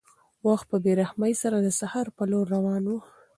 [0.47, 2.93] وخت په بې رحمۍ سره د سهار په لور روان و.